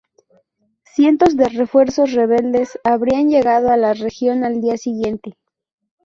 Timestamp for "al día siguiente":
4.43-5.37